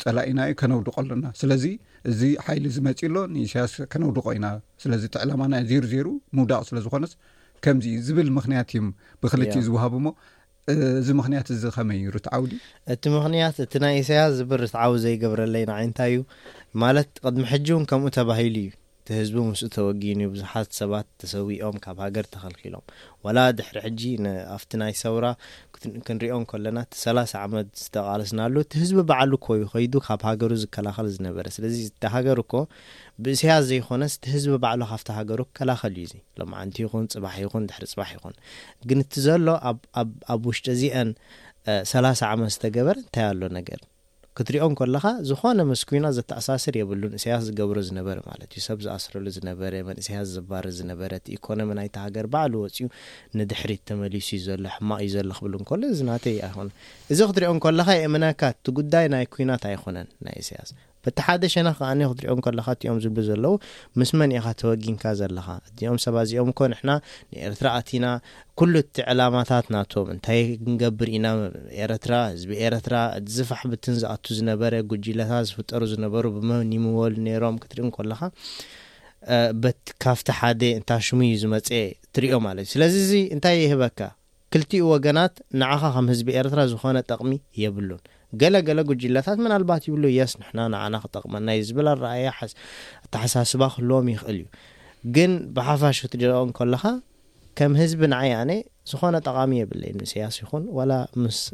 ጸላኢና 0.02 0.40
ዩ 0.50 0.54
ከነውዱቆ 0.60 0.94
ኣሎና 1.02 1.26
ስለዚ 1.40 1.64
እዚ 2.10 2.20
ሓይሊ 2.46 2.64
ዝመጺእ 2.76 3.06
ኣሎ 3.08 3.16
ንእሳያስ 3.34 3.74
ከነውድቆ 3.92 4.26
ኢና 4.36 4.46
ስለዚ 4.82 5.02
እቲ 5.08 5.14
ዕላማና 5.24 5.54
ዜይሩ 5.68 5.84
ዜይሩ 5.92 6.08
ምውዳቅ 6.38 6.62
ስለ 6.70 6.78
ዝኾነስ 6.86 7.12
ከምዚ 7.66 7.86
ዝብል 8.06 8.28
ምኽንያት 8.38 8.70
እዩ 8.76 8.82
ብክልትእ 9.22 9.64
ዝውሃቡ 9.68 9.94
ሞ 10.06 10.10
እዚ 11.00 11.08
ምክኽንያት 11.18 11.48
እዚ 11.54 11.62
ከመይ 11.76 12.00
ሩት 12.14 12.26
ዓውድ 12.36 12.50
እቲ 12.94 13.02
ምኽንያት 13.14 13.56
እቲ 13.64 13.72
ናይ 13.84 13.94
እስያስ 14.02 14.32
ዝብል 14.40 14.60
ርት 14.64 14.74
ዓቡ 14.84 14.92
ዘይገብረለይና 15.04 15.70
ዓይነታይ 15.78 16.12
እዩ 16.16 16.20
ማለት 16.82 17.08
ቅድሚሕጂውን 17.26 17.84
ከምኡ 17.92 18.10
ተባሂሉ 18.18 18.56
እዩ 18.64 18.70
ህዝቢ 19.16 19.36
ምስኡ 19.48 19.66
ተወጊኑዩ 19.74 20.28
ብዙሓት 20.34 20.68
ሰባት 20.78 21.06
ተሰዊኦም 21.22 21.76
ካብ 21.84 21.98
ሃገር 22.04 22.26
ተኸልኪሎም 22.34 22.84
ዋላ 23.24 23.38
ድሕሪ 23.58 23.76
ሕጂ 23.86 24.00
ኣብቲ 24.54 24.70
ናይ 24.80 24.92
ሰውራ 25.02 25.26
ክንሪኦም 26.06 26.44
ከለና 26.50 26.78
እቲሰላሳ 26.86 27.32
ዓመት 27.46 27.68
ዝተቓልስናሉ 27.82 28.54
እቲ 28.64 28.72
ህዝቢ 28.82 28.96
በዕሉ 29.10 29.32
ኮይ 29.46 29.60
ኸይዱ 29.74 29.94
ካብ 30.06 30.22
ሃገሩ 30.28 30.52
ዝከላኸል 30.62 31.08
ዝነበረ 31.16 31.46
ስለዚ 31.56 31.76
ቲ 32.04 32.12
ሃገር 32.14 32.40
እኮ 32.44 32.52
ብእስያ 33.24 33.54
ዘይኮነስ 33.70 34.14
እቲ 34.18 34.24
ህዝቢ 34.36 34.50
በዕሉ 34.64 34.82
ካፍቲ 34.92 35.08
ሃገሩ 35.18 35.40
ክከላኸል 35.50 35.94
እዩ 36.00 36.04
እዚ 36.08 36.14
ሎማዓንቲ 36.42 36.76
ይኹን 36.86 37.06
ፅባሕ 37.16 37.36
ይኹን 37.44 37.68
ድሕሪ 37.70 37.84
ፅባሕ 37.92 38.10
ይኹን 38.16 38.34
ግን 38.90 39.00
እቲ 39.06 39.14
ዘሎ 39.28 39.46
ኣብ 40.34 40.42
ውሽጢ 40.50 40.68
እዚአን 40.78 41.10
ሰላ0 41.92 42.22
ዓመት 42.32 42.52
ዝተገበረ 42.56 42.96
እንታይ 43.04 43.26
ኣሎ 43.32 43.40
ነገር 43.60 43.80
ክትሪኦ 44.38 44.64
ከለካ 44.78 45.06
ዝኾነ 45.28 45.60
ምስ 45.68 45.80
ኩና 45.88 46.06
ዘተኣሳስር 46.16 46.74
የብሉን 46.80 47.14
እሰያስ 47.18 47.42
ዝገብሮ 47.46 47.78
ዝነበረ 47.88 48.18
ማለት 48.28 48.50
እዩ 48.56 48.60
ሰብ 48.66 48.78
ዝኣስረሉ 48.84 49.24
ዝነበረ 49.36 49.72
መንእስያስ 49.88 50.28
ዝባር 50.36 50.66
ዝነበረ 50.76 51.12
ቲኢኮኖሚ 51.26 51.72
ናይቲ 51.78 51.96
ሃገር 52.04 52.26
በዕሉ 52.34 52.54
ወፅኡ 52.64 52.86
ንድሕሪት 53.40 53.82
ተመሊሱ 53.90 54.28
ዩ 54.38 54.38
ዘሎ 54.48 54.62
ሕማቅ 54.76 54.98
እዩ 55.06 55.10
ዘሎ 55.16 55.30
ክብሉእንከሎ 55.38 55.82
እዚ 55.94 56.02
ናተ 56.10 56.26
ኣይኹነ 56.50 56.68
እዚ 57.14 57.20
ክትሪኦ 57.30 57.50
ከለካ 57.66 57.90
የእመናካ 58.00 58.40
እት 58.54 58.66
ጉዳይ 58.80 59.08
ናይ 59.16 59.26
ኩናት 59.34 59.64
ኣይኮነን 59.72 60.08
ናይ 60.28 60.36
እሰያስ 60.44 60.70
በቲ 61.06 61.18
ሓደ 61.26 61.42
ሸና 61.54 61.68
ከኣነ 61.78 62.00
ክትሪኦ 62.10 62.34
ንከለካ 62.38 62.66
እቲኦም 62.76 62.98
ዝብሉ 63.04 63.18
ዘለዉ 63.28 63.52
ምስ 64.00 64.10
መን 64.18 64.30
ኢኻ 64.38 64.46
ተወጊንካ 64.60 65.04
ዘለኻ 65.20 65.46
እዚኦም 65.66 65.98
ሰባ 66.04 66.14
እዚኦም 66.26 66.48
እኮ 66.52 66.60
ንሕና 66.72 66.90
ንኤረትራ 67.32 67.66
ኣቲና 67.80 68.06
ኩሉእቲ 68.60 68.96
ዕላማታት 69.12 69.66
ናቶም 69.74 70.08
እንታይ 70.14 70.40
ክንገብር 70.64 71.10
ኢና 71.16 71.26
ኤረትራ 71.82 72.14
ህዝቢ 72.32 72.50
ኤረትራ 72.66 72.96
እዝፋሕብትን 73.20 73.96
ዝኣቱ 74.02 74.24
ዝነበረ 74.40 74.72
ጉጅለታት 74.92 75.46
ዝፍጠሩ 75.50 75.82
ዝነበሩ 75.94 76.24
ብመኒምበሉ 76.36 77.16
ነይሮም 77.28 77.58
ክትሪእ 77.64 77.86
ንከለኻ 77.90 78.20
ካብቲ 80.02 80.28
ሓደ 80.40 80.60
እንታ 80.78 80.90
ሽሙ 81.06 81.20
እዩ 81.30 81.38
ዝመፀ 81.42 81.68
ትሪዮ 82.16 82.34
ማለት 82.46 82.64
እዩ 82.66 82.72
ስለዚ 82.74 82.94
እዚ 83.06 83.14
እንታይ 83.36 83.56
የህበካ 83.66 84.00
ክልቲኡ 84.54 84.84
ወገናት 84.94 85.34
ንዓኻ 85.60 85.82
ከም 85.94 86.06
ህዝቢ 86.12 86.28
ኤረትራ 86.40 86.60
ዝኾነ 86.72 86.98
ጠቕሚ 87.10 87.32
የብሉን 87.62 88.02
ገለገለ 88.40 88.78
ጉጅለታት 88.88 89.38
ምናልባት 89.44 89.82
ይብሉ 89.88 90.04
የስ 90.18 90.32
ንሕና 90.40 90.60
ንና 90.72 90.94
ክጠቅመናይ 91.04 91.60
ዝብላ 91.68 91.88
ረኣያ 92.04 92.28
ተሓሳስባ 93.12 93.62
ክህልዎም 93.72 94.08
ይኽእል 94.14 94.38
እዩ 94.40 94.44
ግን 95.16 95.32
ብሓፋሽ 95.56 95.98
ክትጀቅ 96.04 96.50
ከሎኻ 96.58 96.84
ከም 97.58 97.72
ህዝቢ 97.80 98.00
ንዓይ 98.12 98.30
ኣነ 98.40 98.50
ዝኾነ 98.90 99.16
ጠቃሚ 99.28 99.52
የብለየ 99.62 99.92
ንስያስ 100.00 100.36
ይኹን 100.42 100.64
ወላ 100.78 100.92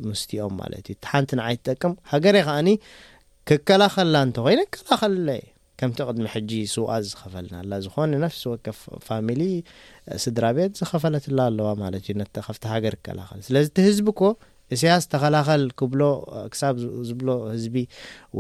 ምስትኦም 0.09 0.55
ማለት 0.63 0.87
እዩ 0.93 0.97
ሓንቲ 1.11 1.31
ንዓይ 1.41 1.55
ትጠቅም 1.61 1.93
ሃገር 2.13 2.37
ከዓኒ 2.49 2.69
ክከላኸልላ 3.49 4.17
እንተ 4.27 4.37
ኮይነ 4.47 4.61
ከላኸልለ 4.77 5.29
ከምቲ 5.81 5.99
ቅድሚ 6.09 6.27
ሕጂ 6.35 6.51
ስውቃት 6.75 7.05
ዝኸፈልናኣላ 7.11 7.73
ዝኾነ 7.85 8.13
ነፍሲ 8.25 8.43
ወከፍ 8.51 8.81
ፋሚሊ 9.07 9.41
ስድራ 10.25 10.45
ቤት 10.59 10.73
ዝኸፈለትላ 10.81 11.39
ኣለዋ 11.51 11.71
ማለት 11.85 12.05
እዩ 12.13 12.27
ካፍቲ 12.37 12.63
ሃገር 12.75 12.95
ክከላኸል 12.99 13.41
ስለዚ 13.49 13.67
እት 13.73 13.79
ህዝቢ 13.89 14.07
ኮ 14.21 14.35
እስያስ 14.75 15.03
ዝተኸላኸል 15.05 15.63
ክብሎ 15.81 16.03
ክሳብ 16.53 16.77
ዝብሎ 17.09 17.29
ህዝቢ 17.55 17.77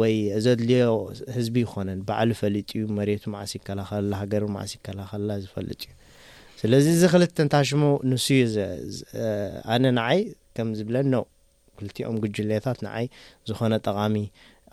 ወይ 0.00 0.14
ዘ 0.44 0.54
ድልዮ 0.60 0.92
ህዝቢ 1.36 1.56
ይኮነን 1.64 2.00
በዓሉ 2.08 2.30
ፈሊጡ 2.40 2.68
እዩ 2.78 2.84
መሬቱ 2.98 3.24
ማዓሲ 3.34 3.52
ይከላኸላ 3.58 4.12
ሃገር 4.22 4.44
ማዓስ 4.54 4.72
ይከላኸልላ 4.76 5.30
ዝፈሊጥ 5.44 5.80
እዩ 5.86 5.92
ስለዚ 6.60 6.86
እዚ 6.96 7.02
ክልተ 7.14 7.38
ንታሽሙ 7.46 7.82
ንስዩ 8.10 8.38
ኣነ 9.74 9.84
ንዓይ 9.98 10.20
ከም 10.56 10.68
ዝብለ 10.78 10.96
ነው 11.14 11.24
ክልቲኦም 11.78 12.16
ጉጅለያታት 12.24 12.78
ንዓይ 12.86 13.06
ዝኾነ 13.50 13.72
ጠቃሚ 13.86 14.16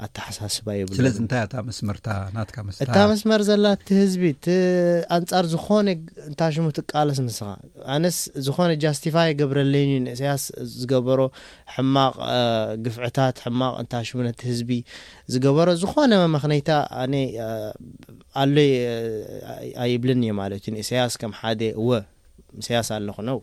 ኣተሓሳስባ 0.05 0.67
የብስለዚታመስመናእታ 0.77 2.96
መስመር 3.12 3.41
ዘለና 3.50 3.70
እቲ 3.77 3.88
ህዝቢ 4.01 4.29
ኣንጻር 5.17 5.46
ዝኾነ 5.53 5.88
እንታሽሙ 6.29 6.65
ትቃለስ 6.77 7.20
ምስኻ 7.27 7.50
ኣነስ 7.96 8.17
ዝኾነ 8.46 8.72
ጃስቲፋይ 8.84 9.29
ገብረለን 9.41 9.89
ዩ 9.93 9.96
ንእሳያስ 10.08 10.46
ዝገበሮ 10.79 11.20
ሕማቕ 11.75 12.15
ግፍዕታት 12.88 13.38
ሕማቅ 13.46 13.75
እንታሽሙ 13.84 14.17
ነቲ 14.29 14.41
ህዝቢ 14.51 14.70
ዝገበሮ 15.36 15.67
ዝኾነ 15.84 16.12
መክነይታ 16.38 16.70
ኣነ 17.03 17.13
ኣሎይ 18.43 18.72
ኣይእብልን 19.86 20.24
እዮ 20.27 20.34
ማለት 20.41 20.62
እዩ 20.67 20.72
ንእሰያስ 20.79 21.13
ከም 21.24 21.31
ሓደ 21.41 21.62
ወ 21.89 21.91
ስያስ 22.67 22.88
ኣለኹነዉ 23.00 23.38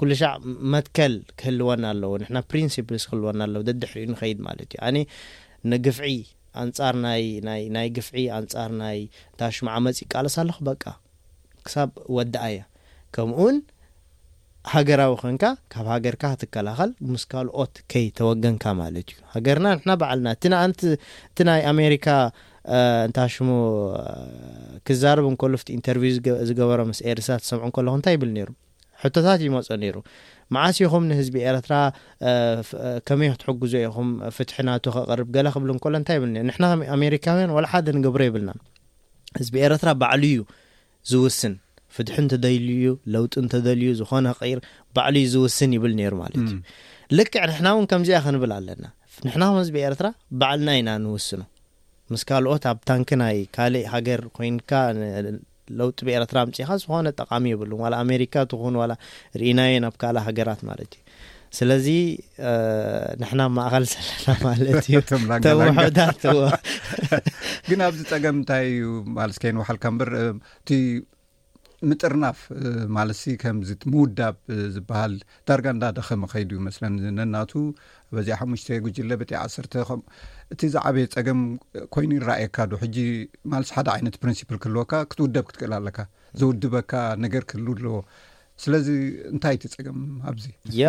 ኩሉሻዕ 0.00 0.32
መትከል 0.74 1.14
ክህልወና 1.40 1.84
ኣለው 1.92 2.12
ንሕና 2.22 2.38
ፕሪንፕልስ 2.50 3.04
ክህልወና 3.08 3.40
ኣለው 3.48 3.62
ደዲሕሪኡ 3.68 4.04
ንከይድ 4.14 4.38
ማለት 4.48 4.68
እዩ 4.74 4.92
ነ 4.96 5.00
ንግፍዒ 5.72 6.12
ኣንጻር 6.62 6.94
ናናይ 7.04 7.88
ግፍዒ 7.96 8.22
ኣንጻር 8.38 8.70
ናይ 8.82 9.00
ታ 9.40 9.50
ሽማዓ 9.56 9.76
መፅ 9.86 9.98
ቃለሳ 10.12 10.36
ኣለኩበቃ 10.44 10.82
ክሳብ 11.66 11.90
ወድኣ 12.16 12.44
ያ 12.56 12.60
ከምኡውን 13.14 13.58
ሃገራዊ 14.72 15.12
ኮንካ 15.22 15.44
ካብ 15.72 15.86
ሃገርካ 15.94 16.22
ክትከላኸል 16.32 16.90
ብምስካልኦት 17.04 17.74
ከይተወገንካ 17.92 18.64
ማለት 18.80 19.06
እዩ 19.12 19.16
ሃገርና 19.34 19.66
ንሕና 19.76 19.92
በዓልና 20.00 20.28
ን 20.52 20.72
እቲ 21.30 21.40
ናይ 21.50 21.62
ኣሜሪካ 21.72 22.06
እንታ 22.76 23.18
ሽሙ 23.34 23.48
ክዛርብ 24.86 25.24
እንከሎ 25.30 25.52
ፍቲ 25.60 25.68
ኢንተርቭው 25.78 26.12
ዝገበሮ 26.48 26.80
ምስ 26.90 26.98
ኤርስ 27.10 27.28
ሰምዑ 27.50 27.62
ንከሎኹም 27.70 27.98
እንታይ 27.98 28.14
ይብል 28.16 28.30
ነይሩ 28.36 28.48
ሕቶታት 29.02 29.40
ይመፅ 29.46 29.68
ነይሩ 29.82 29.96
መዓሲኹም 30.54 31.04
ንህዝቢ 31.10 31.34
ኤረትራ 31.48 31.74
ከመይ 33.08 33.28
ክትሕግዞ 33.34 33.72
ኢኹም 33.86 34.08
ፍትሕናቱ 34.36 34.84
ክቀርብ 34.96 35.28
ገለ 35.36 35.46
ክብል 35.54 35.70
ንከሎ 35.76 35.94
እንታይ 36.00 36.18
ብል 36.22 36.32
ንሕና 36.48 36.64
ኣሜሪካውያን 36.96 37.52
ወላ 37.56 37.66
ሓደ 37.72 37.86
ንገብሮ 37.98 38.22
ይብልና 38.28 38.50
ህዝቢ 39.40 39.54
ኤረትራ 39.68 39.88
ባዕሉዩ 40.02 40.40
ዝውስን 41.12 41.54
ፍድሒን 41.94 42.26
ተደልዩ 42.32 42.84
ለውጥ 43.14 43.32
እንተደልዩ 43.44 43.88
ዝኾነ 44.00 44.26
ክቅር 44.40 44.58
ባዕል 44.96 45.16
ዩ 45.22 45.24
ዝውስን 45.36 45.70
ይብል 45.76 45.92
ነይሩ 46.00 46.12
ማለት 46.22 46.36
እዩ 46.50 46.58
ልክዕ 47.18 47.40
ንሕና 47.50 47.68
እውን 47.76 47.88
ከምዚኣ 47.92 48.18
ክንብል 48.26 48.52
ኣለና 48.58 48.84
ንሕናከም 49.26 49.58
ህዝቢ 49.62 49.76
ኤረትራ 49.86 50.06
ባዕልና 50.42 50.70
ኢና 50.80 50.90
ንውስኑ 51.06 51.40
ምስካልኦት 52.12 52.64
ኣብ 52.70 52.78
ታንክ 52.90 53.10
ናይ 53.22 53.36
ካልእ 53.56 53.84
ሃገር 53.92 54.20
ኮይንካ 54.36 54.70
ለውጢ 55.78 55.98
ብኤረትራ 56.06 56.38
ምፅኢኻ 56.48 56.70
ዝኾነ 56.82 57.08
ጠቃሚ 57.22 57.44
ይብሉ 57.52 57.72
ዋ 57.82 57.90
ኣሜሪካ 58.04 58.34
ትኹን 58.52 58.76
ዋላ 58.80 58.92
ርእናየን 59.42 59.84
ኣብ 59.88 59.94
ካልእ 60.02 60.24
ሃገራት 60.28 60.62
ማለት 60.70 60.92
እዩ 60.98 61.04
ስለዚ 61.58 61.86
ንሕና 63.20 63.40
ማእኸል 63.58 63.84
ዘለና 63.92 64.34
ማለት 64.48 64.84
እዩ 64.90 64.96
ቶም 65.10 65.22
ውሕታት 65.68 66.20
ዎ 66.32 66.40
ግን 67.70 67.80
ኣብዚ 67.88 68.00
ፀገም 68.12 68.36
እንታይ 68.40 68.64
እዩ 68.72 68.84
ማለስይንባሓልካ 69.16 69.84
ንበር 69.94 70.10
እቲ 70.60 70.68
ምጥርናፍ 71.90 72.38
ማለስሲ 72.96 73.30
ከምዚ 73.42 73.68
ትምውዳብ 73.82 74.34
ዝበሃል 74.74 75.12
ዳርጋ 75.48 75.66
እንዳደኸሚ 75.74 76.22
ኸይዱ 76.32 76.50
እዩ 76.56 76.58
መስለ 76.66 76.82
ነናቱ 77.18 77.52
በዚያ 78.16 78.34
ሓሙሽተ 78.40 78.68
ጉጅለ 78.84 79.10
ቤትይ 79.20 79.38
1ሰተ 79.42 79.74
ም 79.98 80.00
እቲ 80.54 80.60
ዛ 80.74 80.82
ዓበየ 80.88 81.06
ፀገም 81.14 81.40
ኮይኑ 81.94 82.10
ይረኣየካ 82.18 82.56
ዶ 82.72 82.80
ሕጂ 82.82 82.96
ማልስ 83.52 83.70
ሓደ 83.76 83.86
ዓይነት 83.94 84.16
ፕሪንሲፕል 84.24 84.58
ክህልወካ 84.64 84.92
ክትውደብ 85.12 85.44
ክትክእል 85.50 85.74
ኣለካ 85.78 85.98
ዘውድበካ 86.40 86.92
ነገር 87.24 87.42
ክህልው 87.50 87.72
ኣለዎ 87.78 87.96
ስለዚ 88.62 88.88
እንታይ 89.32 89.54
እቲ 89.56 89.64
ጸገም 89.74 89.98
ኣብዚ 90.30 90.44
ያ 90.82 90.86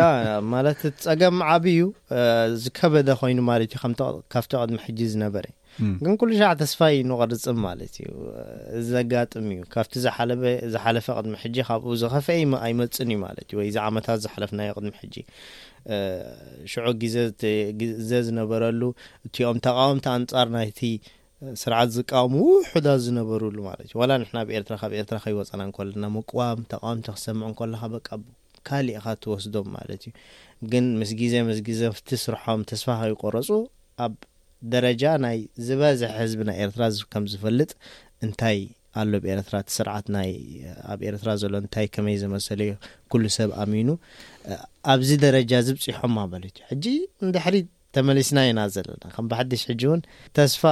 ማለት 0.54 0.80
እቲ 0.88 0.98
ፀገም 1.08 1.36
ዓብዩ 1.52 1.80
ዝከበደ 2.62 3.08
ኮይኑ 3.22 3.38
ማለት 3.50 3.72
እዩ 3.76 4.08
ካብቲ 4.34 4.52
ቅድሚ 4.62 4.76
ሕጂ 4.86 5.00
ዝነበረ 5.14 5.46
ግን 6.04 6.14
ኩሉ 6.20 6.30
ሸዕ 6.40 6.48
ተስፋይ 6.62 6.96
ንቕርፅን 7.10 7.58
ማለት 7.66 7.94
እዩ 8.00 8.06
እዘጋጥም 8.80 9.46
እዩ 9.54 9.62
ካብቲ 9.74 9.94
ዝሓለ 10.04 10.30
ዝሓለፈ 10.74 11.06
ቅድሚ 11.18 11.34
ሕጂ 11.44 11.56
ካብኡ 11.68 11.92
ዝኸፍአ 12.02 12.36
ኣይመፅን 12.66 13.08
እዩ 13.14 13.18
ማለት 13.26 13.44
እዩ 13.52 13.60
ወይ 13.60 13.70
ዚ 13.76 13.80
ዓመታት 13.88 14.20
ዝሓለፍ 14.26 14.52
ናይ 14.58 14.70
ቅድሚ 14.78 14.94
ሕጂ 15.04 15.16
ሽዑ 16.72 16.86
ግዜዘ 17.02 18.10
ዝነበረሉ 18.28 18.80
እቲኦም 19.26 19.58
ተቃወምቲ 19.66 20.06
ኣንፃር 20.18 20.48
ናይቲ 20.56 20.80
ስርዓት 21.62 21.88
ዝቃወሙ 21.96 22.34
ውሕዳ 22.50 22.86
ዝነበሩሉ 23.04 23.56
ማለት 23.68 23.84
እዩ 23.88 23.94
ዋላ 24.00 24.12
ንሕና 24.22 24.36
ኣብ 24.44 24.50
ኤርትራ 24.56 24.74
ካብ 24.82 24.92
ኤርትራ 24.98 25.16
ከይወፀና 25.24 25.60
እንኮሎና 25.68 26.04
ምቁዋም 26.16 26.60
ተቃዋምቲ 26.72 27.06
ክሰምዑ 27.16 27.44
ን 27.52 27.56
ኮለካ 27.60 27.86
በቂ 27.94 28.06
ካሊእኻ 28.68 29.06
ትወስዶም 29.22 29.66
ማለት 29.76 30.02
እዩ 30.10 30.12
ግን 30.72 30.84
ምስ 31.00 31.12
ግዜ 31.22 31.34
ምስ 31.48 31.58
ግዜ 31.68 31.80
ፍቲ 31.96 32.08
ስርሖም 32.24 32.60
ተስፋ 32.72 32.88
ከይቆረፁ 33.02 33.48
ኣብ 34.06 34.14
ደረጃ 34.74 35.04
ናይ 35.24 35.38
ዝበዝሐ 35.68 36.10
ህዝቢ 36.20 36.40
ናይ 36.50 36.58
ኤርትራ 36.66 36.84
ከም 37.14 37.24
ዝፈልጥ 37.32 37.70
እንታይ 38.26 38.58
ኣሎ 39.00 39.12
ብ 39.24 39.28
ኤረትራ 39.32 39.56
ቲ 39.66 39.70
ስርዓት 39.76 40.06
ናይ 40.16 40.30
ኣብ 40.92 41.00
ኤረትራ 41.08 41.30
ዘሎ 41.42 41.52
እንታይ 41.64 41.86
ከመይ 41.94 42.16
ዝመሰለ 42.22 42.60
ዩ 42.70 42.72
ኩሉ 43.12 43.24
ሰብ 43.36 43.50
ኣሚኑ 43.62 43.88
ኣብዚ 44.94 45.10
ደረጃ 45.26 45.52
ዝብፅሖማ 45.68 46.16
ማለት 46.32 46.56
እዩ 46.60 46.68
ሕጂ 46.72 46.84
እንድሕሪ 47.26 47.56
ተመሊስና 47.96 48.38
ኢና 48.50 48.60
ዘለና 48.74 49.02
ከም 49.14 49.24
ብሓዱሽ 49.30 49.62
ሕጂ 49.70 49.82
እውን 49.88 50.02
ተስፋ 50.38 50.62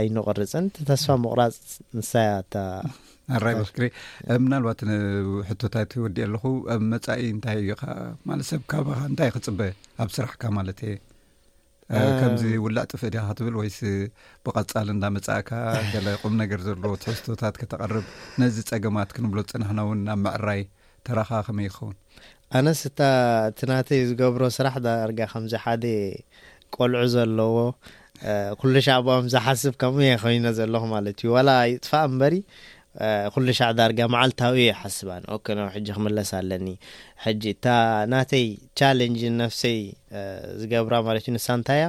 ኣይንቐርፅን 0.00 0.66
ተስፋ 0.90 1.08
ምቁራፅ 1.24 1.56
ንሳያ 2.00 2.30
ኣራ 3.36 3.44
መሪ 3.58 3.86
ምናልባት 4.44 4.80
ሕቶታ 5.48 5.74
ትወዲእ 5.92 6.24
ኣለኹ 6.26 6.42
ኣብመፃኢ 6.74 7.22
እንታይ 7.34 7.58
እዩ 7.62 7.70
ማለ 8.30 8.40
ሰብ 8.50 8.62
ካባካ 8.72 9.00
እንታይ 9.10 9.30
ክፅበ 9.36 9.60
ኣብ 10.04 10.10
ስራሕካ 10.16 10.42
ማለት 10.58 10.80
እ 10.90 10.94
ከምዚ 12.20 12.42
ውላእ 12.64 12.86
ጥፍእ 12.92 13.10
ዲካትብል 13.14 13.54
ወይስ 13.60 13.78
ብቐጻል 14.44 14.88
እና 14.94 15.04
መጻእካ 15.16 15.50
ገለ 15.92 16.06
ቁም 16.22 16.34
ነገር 16.42 16.60
ዘለዎ 16.66 16.92
ትሕዝቶታት 17.02 17.54
ከተቐርብ 17.60 18.06
ነዚ 18.42 18.56
ጸገማት 18.70 19.10
ክንብሎ 19.16 19.38
ፅናሕና 19.50 19.80
እውን 19.86 20.00
ናብ 20.06 20.20
መዕራይ 20.26 20.62
ተረኻ 21.08 21.30
ከመይ 21.48 21.66
ይኸውን 21.70 21.96
ኣነስእታ 22.60 23.00
እትናተይ 23.50 24.00
ዝገብሮ 24.10 24.42
ስራሕ 24.56 24.74
ዳርጋ 24.86 25.20
ከምዚ 25.32 25.54
ሓደ 25.64 25.84
ቆልዑ 26.76 27.02
ዘለዎ 27.16 27.56
ኩሉ 28.60 28.74
ሻዕቦኦም 28.86 29.26
ዝሓስብ 29.32 29.74
ከምኡ 29.82 30.04
ኣኮይኑ 30.16 30.44
ዘለኹ 30.58 30.82
ማለት 30.96 31.16
እዩ 31.22 31.30
ዋላ 31.36 31.50
ይጥፋእ 31.70 32.04
እምበሪ 32.08 32.34
ኩሉ 33.34 33.46
ሻዕ 33.58 33.68
ዳርጋ 33.78 33.98
መዓልታዊ 34.14 34.56
ይሓስባ 34.68 35.08
ኦክ 35.34 35.46
ኖ 35.58 35.62
ሕጂ 35.74 35.86
ክምለስ 35.96 36.30
ኣለኒ 36.38 36.66
ሕጂ 37.24 37.42
እታ 37.54 37.66
ናተይ 38.12 38.46
ቻለንጅ 38.78 39.22
ንነፍሰይ 39.34 39.78
ዝገብራ 40.60 40.94
ማለት 41.08 41.24
እዩ 41.28 41.32
ንሳ 41.36 41.46
እንታያ 41.58 41.82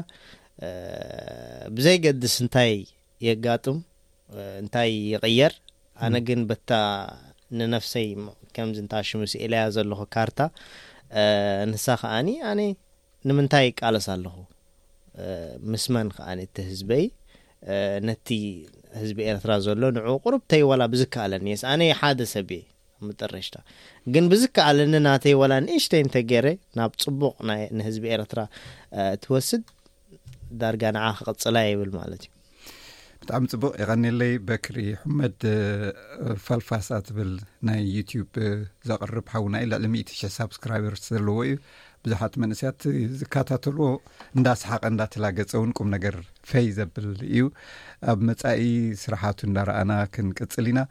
ብዘይገድስ 1.75 2.35
እንታይ 2.45 2.73
የጋጥም 3.27 3.77
እንታይ 4.61 4.91
ይቅየር 5.13 5.53
ኣነ 6.07 6.15
ግን 6.29 6.41
በታ 6.51 6.71
ንነፍሰይ 7.59 8.07
ከምዚ 8.55 8.77
እንታሽሙስ 8.85 9.33
ኢላያ 9.45 9.65
ዘለኹ 9.75 10.01
ካርታ 10.15 10.39
ንሳ 11.73 11.85
ከኣኒ 12.01 12.29
ኣነ 12.51 12.59
ንምንታይ 13.29 13.65
ይቃለስ 13.71 14.07
ኣለኹ 14.15 14.35
ምስመን 15.71 16.07
ከዓኒ 16.15 16.39
እቲ 16.47 16.55
ህዝበይ 16.71 17.05
ነቲ 18.07 18.29
ህዝቢ 19.01 19.17
ኤረትራ 19.29 19.51
ዘሎ 19.65 19.81
ንዑኡ 19.97 20.15
ቁሩብ 20.27 20.41
ተይ 20.51 20.63
ወላ 20.69 20.81
ብዝከኣለኒ 20.93 21.45
እየስኣነ 21.51 21.81
ሓደ 21.99 22.19
ሰብ 22.33 22.49
እየ 22.57 22.63
ምጠረሽታ 23.07 23.55
ግን 24.13 24.25
ብዝከኣለኒ 24.31 24.93
ናተይ 25.07 25.35
ወላ 25.41 25.53
ንእሽተይ 25.65 26.01
እንተገይረ 26.05 26.47
ናብ 26.77 26.91
ፅቡቅ 27.03 27.35
ንህዝቢ 27.79 28.05
ኤረትራ 28.17 28.41
ትወስድ 29.25 29.63
ዳርጋ 30.61 30.83
ንዓ 30.97 31.05
ክቕፅላ 31.19 31.57
ይብል 31.69 31.91
ማለት 31.99 32.23
እዩ 32.27 32.31
ብጣዕሚ 33.25 33.45
ፅቡቅ 33.53 33.73
ይቀኒለይ 33.81 34.33
በክሪ 34.47 34.77
ሕመድ 35.01 35.37
ፋልፋስ 36.45 36.89
ትብል 37.07 37.31
ናይ 37.67 37.79
ዩትብ 37.97 38.33
ዘቕርብ 38.89 39.27
ሓውና 39.33 39.55
ልዕሊ 39.71 39.85
2000 40.13 40.35
ሳብስክራር 40.37 40.85
ዘለዎ 41.09 41.37
እዩ 41.47 41.55
ብዙሓት 42.05 42.33
መንእስያት 42.43 42.81
ዝካታተልዎ 43.21 43.87
እንዳሰሓቀ 44.37 44.83
እንዳተላገፀ 44.93 45.51
እውን 45.59 45.71
ቁም 45.77 45.87
ነገር 45.95 46.15
ፈይ 46.51 46.67
ዘብል 46.77 47.07
እዩ 47.33 47.41
ኣብ 48.13 48.19
መጻኢ 48.29 48.61
ስራሓቱ 49.03 49.39
እንዳረኣና 49.49 49.91
ክንቅፅል 50.15 50.67
ኢና 50.71 50.81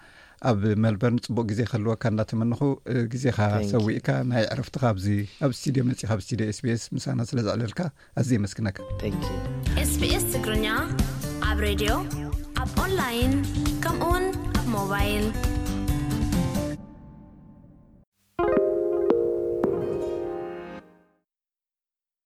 ኣብ 0.51 0.61
መልበን 0.85 1.15
ፅቡቅ 1.27 1.45
ግዜ 1.51 1.61
ከልወካ 1.71 2.03
እንዳተመንኹ 2.13 2.61
ግዜኻ 3.13 3.39
ሰዊእካ 3.73 4.09
ናይ 4.33 4.45
ዕረፍትኻ 4.55 4.85
ኣ 4.93 5.23
ኣብ 5.47 5.53
ስድዮ 5.61 5.83
መፂካኣብ 5.91 6.21
ስድዮ 6.29 6.47
ኤስቢኤስ 6.55 6.85
ምሳና 6.97 7.21
ስለዝዕለልካ 7.33 7.81
ኣዘ 8.23 8.29
የመስግነካ 8.39 8.79
ኤስቢኤስ 9.85 10.27
ትግርኛ 10.35 10.67
ኣብ 11.51 11.61
ሬድዮ 11.69 11.93
ኣብ 12.65 12.75
ንላይን 12.93 13.35
ከምኡውን 13.85 14.27
ሞባይል 14.77 15.27